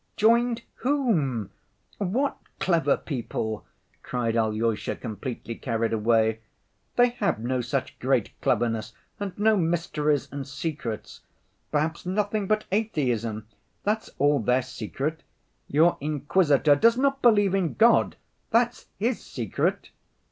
"Joined 0.17 0.63
whom, 0.77 1.51
what 1.99 2.35
clever 2.59 2.97
people?" 2.97 3.67
cried 4.01 4.35
Alyosha, 4.35 4.95
completely 4.95 5.53
carried 5.53 5.93
away. 5.93 6.39
"They 6.95 7.09
have 7.09 7.37
no 7.37 7.61
such 7.61 7.99
great 7.99 8.31
cleverness 8.41 8.93
and 9.19 9.37
no 9.37 9.55
mysteries 9.55 10.27
and 10.31 10.47
secrets.... 10.47 11.21
Perhaps 11.71 12.07
nothing 12.07 12.47
but 12.47 12.65
Atheism, 12.71 13.45
that's 13.83 14.09
all 14.17 14.39
their 14.39 14.63
secret. 14.63 15.21
Your 15.67 15.99
Inquisitor 16.01 16.75
does 16.75 16.97
not 16.97 17.21
believe 17.21 17.53
in 17.53 17.75
God, 17.75 18.15
that's 18.49 18.87
his 18.97 19.21
secret!" 19.23 19.91